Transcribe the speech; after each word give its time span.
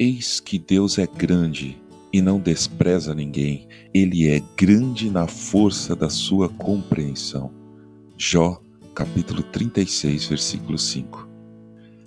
Eis 0.00 0.38
que 0.38 0.60
Deus 0.60 0.96
é 0.96 1.08
grande 1.08 1.76
e 2.12 2.22
não 2.22 2.38
despreza 2.38 3.12
ninguém, 3.12 3.66
ele 3.92 4.28
é 4.28 4.40
grande 4.56 5.10
na 5.10 5.26
força 5.26 5.96
da 5.96 6.08
sua 6.08 6.48
compreensão. 6.48 7.50
Jó, 8.16 8.60
capítulo 8.94 9.42
36, 9.42 10.26
versículo 10.26 10.78
5. 10.78 11.28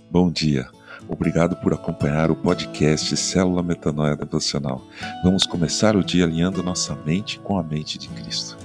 Bom 0.10 0.32
dia. 0.32 0.70
Obrigado 1.06 1.58
por 1.58 1.74
acompanhar 1.74 2.32
o 2.32 2.36
podcast 2.36 3.18
Célula 3.18 3.62
Metanoia 3.62 4.16
Devocional. 4.16 4.82
Vamos 5.22 5.46
começar 5.46 5.94
o 5.98 6.04
dia 6.04 6.24
alinhando 6.24 6.64
nossa 6.64 6.96
mente 7.06 7.40
com 7.40 7.60
a 7.60 7.64
mente 7.64 7.98
de 7.98 8.08
Cristo. 8.08 8.58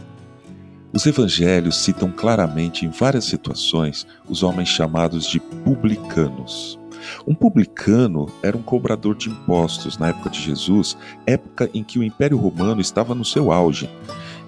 Os 0.92 1.04
evangelhos 1.04 1.78
citam 1.78 2.12
claramente 2.12 2.86
em 2.86 2.90
várias 2.90 3.24
situações 3.24 4.06
os 4.28 4.44
homens 4.44 4.68
chamados 4.68 5.26
de 5.26 5.40
publicanos. 5.40 6.78
Um 7.26 7.34
publicano 7.34 8.26
era 8.42 8.56
um 8.56 8.62
cobrador 8.62 9.14
de 9.14 9.28
impostos 9.30 9.98
na 9.98 10.08
época 10.08 10.30
de 10.30 10.40
Jesus, 10.40 10.96
época 11.26 11.70
em 11.74 11.82
que 11.82 11.98
o 11.98 12.02
Império 12.02 12.36
Romano 12.36 12.80
estava 12.80 13.14
no 13.14 13.24
seu 13.24 13.52
auge. 13.52 13.88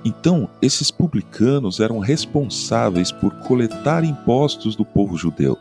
Então, 0.04 0.48
esses 0.62 0.90
publicanos 0.90 1.80
eram 1.80 1.98
responsáveis 1.98 3.10
por 3.10 3.32
coletar 3.40 4.04
impostos 4.04 4.76
do 4.76 4.84
povo 4.84 5.16
judeu. 5.16 5.58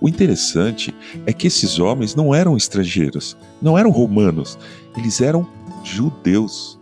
O 0.00 0.08
interessante 0.08 0.94
é 1.26 1.32
que 1.32 1.46
esses 1.46 1.78
homens 1.78 2.14
não 2.14 2.34
eram 2.34 2.56
estrangeiros, 2.56 3.36
não 3.60 3.76
eram 3.78 3.90
romanos, 3.90 4.58
eles 4.96 5.20
eram 5.20 5.46
judeus. 5.82 6.77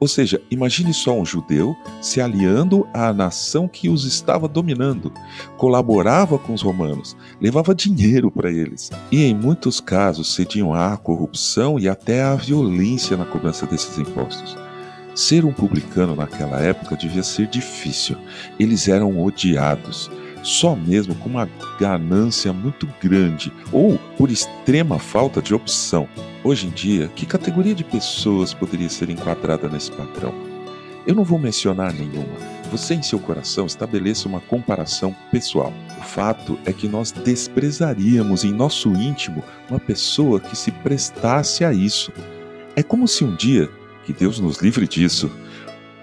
Ou 0.00 0.06
seja, 0.06 0.40
imagine 0.50 0.94
só 0.94 1.12
um 1.12 1.24
judeu 1.24 1.76
se 2.00 2.20
aliando 2.20 2.86
à 2.94 3.12
nação 3.12 3.66
que 3.66 3.88
os 3.88 4.04
estava 4.04 4.46
dominando, 4.46 5.12
colaborava 5.56 6.38
com 6.38 6.54
os 6.54 6.62
romanos, 6.62 7.16
levava 7.40 7.74
dinheiro 7.74 8.30
para 8.30 8.50
eles 8.50 8.90
e, 9.10 9.24
em 9.24 9.34
muitos 9.34 9.80
casos, 9.80 10.34
cediam 10.34 10.72
à 10.72 10.96
corrupção 10.96 11.78
e 11.78 11.88
até 11.88 12.22
à 12.22 12.34
violência 12.36 13.16
na 13.16 13.24
cobrança 13.24 13.66
desses 13.66 13.98
impostos. 13.98 14.56
Ser 15.16 15.44
um 15.44 15.52
publicano 15.52 16.14
naquela 16.14 16.60
época 16.60 16.96
devia 16.96 17.24
ser 17.24 17.48
difícil. 17.48 18.16
Eles 18.56 18.86
eram 18.86 19.20
odiados, 19.20 20.08
só 20.42 20.74
mesmo 20.74 21.14
com 21.16 21.28
uma 21.28 21.48
ganância 21.78 22.52
muito 22.52 22.88
grande 23.02 23.52
ou 23.72 23.98
por 24.16 24.30
extrema 24.30 24.98
falta 24.98 25.42
de 25.42 25.54
opção. 25.54 26.08
Hoje 26.44 26.66
em 26.66 26.70
dia, 26.70 27.08
que 27.14 27.26
categoria 27.26 27.74
de 27.74 27.84
pessoas 27.84 28.54
poderia 28.54 28.88
ser 28.88 29.10
enquadrada 29.10 29.68
nesse 29.68 29.90
padrão? 29.90 30.32
Eu 31.06 31.14
não 31.14 31.24
vou 31.24 31.38
mencionar 31.38 31.92
nenhuma. 31.92 32.36
Você, 32.70 32.94
em 32.94 33.02
seu 33.02 33.18
coração, 33.18 33.64
estabeleça 33.64 34.28
uma 34.28 34.40
comparação 34.40 35.16
pessoal. 35.32 35.72
O 35.98 36.02
fato 36.02 36.58
é 36.66 36.72
que 36.72 36.86
nós 36.86 37.10
desprezaríamos 37.10 38.44
em 38.44 38.52
nosso 38.52 38.90
íntimo 38.90 39.42
uma 39.70 39.80
pessoa 39.80 40.38
que 40.38 40.54
se 40.54 40.70
prestasse 40.70 41.64
a 41.64 41.72
isso. 41.72 42.12
É 42.76 42.82
como 42.82 43.08
se 43.08 43.24
um 43.24 43.34
dia, 43.34 43.70
que 44.04 44.12
Deus 44.12 44.38
nos 44.38 44.58
livre 44.58 44.86
disso, 44.86 45.30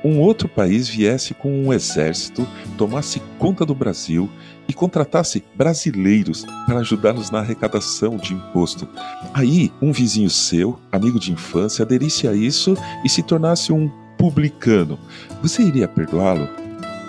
um 0.06 0.20
outro 0.20 0.48
país 0.48 0.88
viesse 0.88 1.34
com 1.34 1.52
um 1.52 1.74
exército, 1.74 2.48
tomasse 2.78 3.20
conta 3.40 3.66
do 3.66 3.74
Brasil 3.74 4.30
e 4.68 4.74
contratasse 4.74 5.44
brasileiros 5.56 6.46
para 6.68 6.80
ajudar-nos 6.80 7.32
na 7.32 7.40
arrecadação 7.40 8.16
de 8.16 8.36
imposto. 8.36 8.88
Aí, 9.34 9.72
um 9.82 9.92
vizinho 9.92 10.30
seu, 10.30 10.80
amigo 10.92 11.20
de 11.20 11.32
infância, 11.32 11.82
aderisse 11.82 12.28
a 12.28 12.34
isso 12.34 12.78
e 13.04 13.10
se 13.10 13.24
tornasse 13.24 13.74
um 13.74 13.90
publicano. 14.16 15.00
Você 15.42 15.64
iria 15.64 15.88
perdoá-lo? 15.88 16.48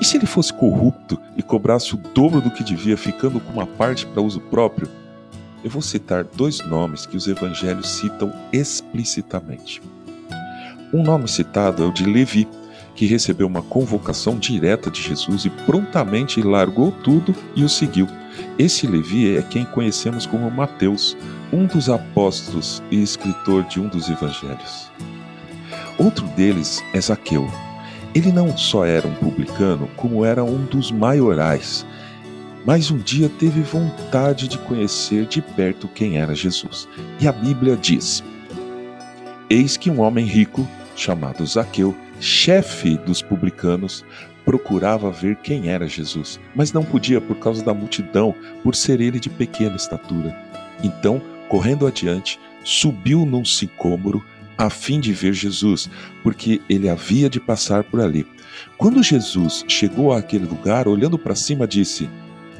E 0.00 0.04
se 0.04 0.16
ele 0.16 0.26
fosse 0.26 0.52
corrupto 0.52 1.18
e 1.36 1.42
cobrasse 1.42 1.94
o 1.94 1.98
dobro 1.98 2.40
do 2.40 2.50
que 2.50 2.64
devia, 2.64 2.96
ficando 2.96 3.40
com 3.40 3.52
uma 3.52 3.66
parte 3.66 4.06
para 4.06 4.22
uso 4.22 4.40
próprio? 4.40 4.88
Eu 5.62 5.68
vou 5.68 5.82
citar 5.82 6.24
dois 6.24 6.60
nomes 6.66 7.04
que 7.04 7.16
os 7.16 7.26
evangelhos 7.26 7.88
citam 7.88 8.32
explicitamente. 8.52 9.82
Um 10.94 11.02
nome 11.02 11.28
citado 11.28 11.82
é 11.82 11.86
o 11.86 11.92
de 11.92 12.04
Levi, 12.04 12.46
que 12.96 13.06
recebeu 13.06 13.46
uma 13.46 13.62
convocação 13.62 14.38
direta 14.38 14.90
de 14.90 15.02
Jesus 15.02 15.44
e 15.44 15.50
prontamente 15.50 16.42
largou 16.42 16.90
tudo 16.90 17.34
e 17.54 17.62
o 17.62 17.68
seguiu. 17.68 18.08
Esse 18.58 18.86
Levi 18.86 19.36
é 19.36 19.42
quem 19.42 19.64
conhecemos 19.66 20.24
como 20.24 20.50
Mateus, 20.50 21.16
um 21.52 21.66
dos 21.66 21.88
apóstolos 21.90 22.82
e 22.90 23.02
escritor 23.02 23.64
de 23.64 23.78
um 23.78 23.88
dos 23.88 24.08
evangelhos. 24.08 24.90
Outro 25.98 26.26
deles 26.28 26.82
é 26.92 27.00
Zaqueu. 27.00 27.46
Ele 28.14 28.32
não 28.32 28.56
só 28.56 28.84
era 28.84 29.06
um 29.06 29.14
publicano, 29.14 29.88
como 29.94 30.24
era 30.24 30.42
um 30.42 30.64
dos 30.64 30.90
maiorais, 30.90 31.84
mas 32.64 32.90
um 32.90 32.96
dia 32.96 33.28
teve 33.38 33.60
vontade 33.60 34.48
de 34.48 34.58
conhecer 34.58 35.26
de 35.26 35.42
perto 35.42 35.86
quem 35.88 36.18
era 36.18 36.34
Jesus. 36.34 36.88
E 37.20 37.28
a 37.28 37.32
Bíblia 37.32 37.76
diz: 37.76 38.24
Eis 39.48 39.76
que 39.76 39.90
um 39.90 40.00
homem 40.00 40.24
rico, 40.24 40.66
chamado 40.96 41.46
Zaqueu, 41.46 41.94
chefe 42.20 42.96
dos 42.98 43.22
publicanos, 43.22 44.04
procurava 44.44 45.10
ver 45.10 45.36
quem 45.36 45.68
era 45.68 45.88
Jesus, 45.88 46.38
mas 46.54 46.72
não 46.72 46.84
podia 46.84 47.20
por 47.20 47.36
causa 47.36 47.64
da 47.64 47.74
multidão, 47.74 48.34
por 48.62 48.74
ser 48.74 49.00
ele 49.00 49.18
de 49.18 49.28
pequena 49.28 49.76
estatura. 49.76 50.36
Então, 50.82 51.20
correndo 51.48 51.86
adiante, 51.86 52.38
subiu 52.62 53.26
num 53.26 53.44
sicômoro 53.44 54.24
a 54.56 54.70
fim 54.70 55.00
de 55.00 55.12
ver 55.12 55.34
Jesus, 55.34 55.90
porque 56.22 56.60
ele 56.68 56.88
havia 56.88 57.28
de 57.28 57.40
passar 57.40 57.84
por 57.84 58.00
ali. 58.00 58.26
Quando 58.78 59.02
Jesus 59.02 59.64
chegou 59.68 60.12
àquele 60.12 60.46
lugar, 60.46 60.88
olhando 60.88 61.18
para 61.18 61.34
cima, 61.34 61.66
disse: 61.66 62.08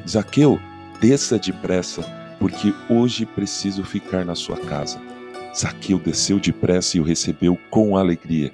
Zaqueu, 0.07 0.59
desça 1.01 1.39
depressa, 1.39 2.03
porque 2.39 2.73
hoje 2.89 3.25
preciso 3.25 3.83
ficar 3.83 4.23
na 4.25 4.35
sua 4.35 4.57
casa. 4.57 5.01
Zaqueu 5.55 5.97
desceu 5.97 6.39
depressa 6.39 6.97
e 6.97 6.99
o 6.99 7.03
recebeu 7.03 7.57
com 7.69 7.97
alegria. 7.97 8.51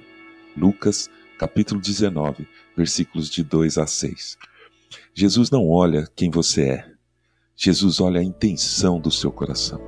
Lucas, 0.56 1.10
capítulo 1.38 1.80
19, 1.80 2.46
versículos 2.76 3.28
de 3.28 3.42
2 3.42 3.78
a 3.78 3.86
6. 3.86 4.38
Jesus 5.12 5.50
não 5.50 5.68
olha 5.68 6.08
quem 6.14 6.30
você 6.30 6.62
é. 6.62 6.86
Jesus 7.56 8.00
olha 8.00 8.20
a 8.20 8.24
intenção 8.24 9.00
do 9.00 9.10
seu 9.10 9.30
coração. 9.30 9.80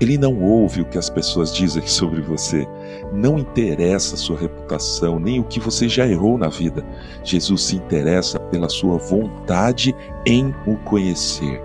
Ele 0.00 0.16
não 0.16 0.42
ouve 0.42 0.80
o 0.80 0.84
que 0.84 0.98
as 0.98 1.10
pessoas 1.10 1.54
dizem 1.54 1.86
sobre 1.86 2.20
você. 2.20 2.66
Não 3.12 3.38
interessa 3.38 4.14
a 4.14 4.18
sua 4.18 4.38
reputação, 4.38 5.18
nem 5.18 5.40
o 5.40 5.44
que 5.44 5.60
você 5.60 5.88
já 5.88 6.06
errou 6.06 6.38
na 6.38 6.48
vida. 6.48 6.84
Jesus 7.22 7.62
se 7.62 7.76
interessa 7.76 8.38
pela 8.40 8.68
sua 8.68 8.98
vontade 8.98 9.94
em 10.26 10.54
o 10.66 10.76
conhecer. 10.84 11.60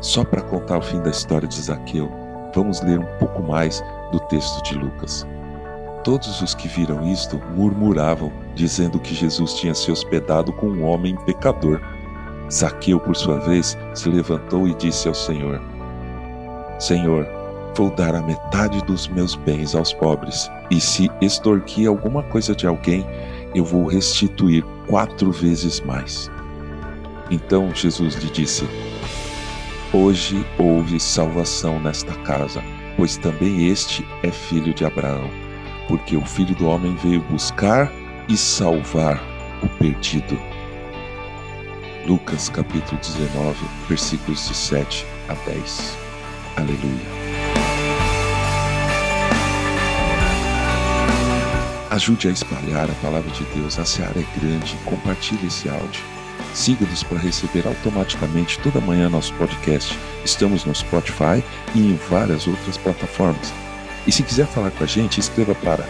Só 0.00 0.24
para 0.24 0.42
contar 0.42 0.78
o 0.78 0.82
fim 0.82 1.00
da 1.00 1.10
história 1.10 1.46
de 1.46 1.60
Zaqueu, 1.60 2.10
vamos 2.54 2.80
ler 2.82 2.98
um 2.98 3.18
pouco 3.18 3.42
mais 3.42 3.82
do 4.10 4.18
texto 4.20 4.62
de 4.62 4.74
Lucas. 4.74 5.26
Todos 6.04 6.42
os 6.42 6.52
que 6.52 6.66
viram 6.66 7.06
isto 7.06 7.40
murmuravam, 7.54 8.32
dizendo 8.56 8.98
que 8.98 9.14
Jesus 9.14 9.54
tinha 9.54 9.72
se 9.72 9.90
hospedado 9.92 10.52
com 10.52 10.66
um 10.66 10.84
homem 10.84 11.14
pecador. 11.24 11.80
Zaqueu, 12.50 12.98
por 12.98 13.14
sua 13.14 13.38
vez, 13.38 13.78
se 13.94 14.08
levantou 14.08 14.66
e 14.66 14.74
disse 14.74 15.06
ao 15.06 15.14
Senhor: 15.14 15.62
Senhor, 16.80 17.24
vou 17.76 17.88
dar 17.88 18.16
a 18.16 18.22
metade 18.22 18.82
dos 18.82 19.06
meus 19.06 19.36
bens 19.36 19.76
aos 19.76 19.92
pobres, 19.92 20.50
e 20.72 20.80
se 20.80 21.08
extorquir 21.20 21.88
alguma 21.88 22.24
coisa 22.24 22.52
de 22.52 22.66
alguém, 22.66 23.06
eu 23.54 23.64
vou 23.64 23.86
restituir 23.86 24.64
quatro 24.88 25.30
vezes 25.30 25.80
mais. 25.82 26.28
Então 27.30 27.72
Jesus 27.72 28.16
lhe 28.16 28.28
disse: 28.28 28.68
Hoje 29.92 30.44
houve 30.58 30.98
salvação 30.98 31.78
nesta 31.78 32.12
casa, 32.22 32.60
pois 32.96 33.16
também 33.16 33.68
este 33.68 34.04
é 34.24 34.32
filho 34.32 34.74
de 34.74 34.84
Abraão 34.84 35.41
porque 35.88 36.16
o 36.16 36.24
Filho 36.24 36.54
do 36.54 36.66
Homem 36.66 36.94
veio 36.96 37.20
buscar 37.22 37.90
e 38.28 38.36
salvar 38.36 39.20
o 39.62 39.68
perdido. 39.78 40.38
Lucas 42.06 42.48
capítulo 42.48 43.00
19, 43.00 43.56
versículos 43.88 44.48
de 44.48 44.54
7 44.54 45.06
a 45.28 45.34
10. 45.48 45.96
Aleluia. 46.56 47.22
Ajude 51.92 52.28
a 52.28 52.30
espalhar 52.30 52.90
a 52.90 52.94
palavra 53.02 53.30
de 53.32 53.44
Deus. 53.54 53.78
A 53.78 53.84
seara 53.84 54.18
é 54.18 54.40
grande. 54.40 54.76
Compartilhe 54.84 55.46
esse 55.46 55.68
áudio. 55.68 56.02
Siga-nos 56.54 57.02
para 57.02 57.18
receber 57.18 57.66
automaticamente 57.66 58.58
toda 58.60 58.80
manhã 58.80 59.10
nosso 59.10 59.32
podcast. 59.34 59.98
Estamos 60.24 60.64
no 60.64 60.74
Spotify 60.74 61.44
e 61.74 61.80
em 61.80 61.96
várias 62.08 62.46
outras 62.46 62.78
plataformas. 62.78 63.52
E 64.06 64.12
se 64.12 64.22
quiser 64.22 64.46
falar 64.46 64.70
com 64.72 64.84
a 64.84 64.86
gente, 64.86 65.18
escreva 65.20 65.54
para 65.54 65.86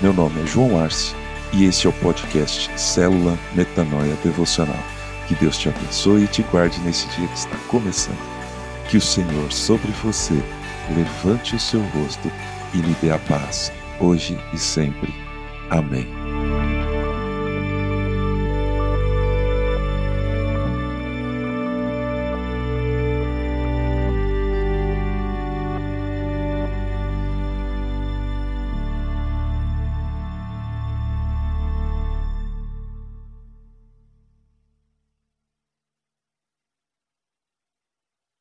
Meu 0.02 0.14
nome 0.14 0.42
é 0.42 0.46
João 0.46 0.82
Arce 0.82 1.14
e 1.52 1.66
esse 1.66 1.86
é 1.86 1.90
o 1.90 1.94
podcast 1.94 2.72
Célula 2.80 3.38
Metanoia 3.54 4.16
Devocional. 4.24 4.80
Que 5.28 5.36
Deus 5.36 5.58
te 5.58 5.68
abençoe 5.70 6.24
e 6.24 6.28
te 6.28 6.42
guarde 6.44 6.80
nesse 6.82 7.08
dia 7.10 7.28
que 7.28 7.38
está 7.38 7.58
começando. 7.68 8.18
Que 8.90 8.98
o 8.98 9.02
Senhor 9.02 9.52
sobre 9.52 9.92
você 10.04 10.42
levante 10.96 11.56
o 11.56 11.60
seu 11.60 11.82
rosto 11.82 12.32
e 12.74 12.78
lhe 12.78 12.96
dê 13.02 13.12
a 13.12 13.20
paz, 13.20 13.72
hoje 14.00 14.40
e 14.54 14.58
sempre. 14.58 15.14
Amém. 15.70 16.23